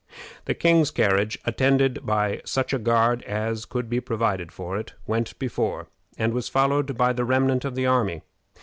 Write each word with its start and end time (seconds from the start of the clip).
The 0.45 0.55
king's 0.55 0.89
carriage, 0.89 1.37
attended 1.45 2.03
by 2.03 2.41
such 2.43 2.73
a 2.73 2.79
guard 2.79 3.21
as 3.21 3.65
could 3.65 3.87
be 3.87 4.01
provided 4.01 4.51
for 4.51 4.75
it, 4.75 4.95
went 5.05 5.37
before, 5.37 5.89
and 6.17 6.33
was 6.33 6.49
followed 6.49 6.97
by 6.97 7.13
the 7.13 7.23
remnant 7.23 7.65
of 7.65 7.75
the 7.75 7.85
army. 7.85 8.23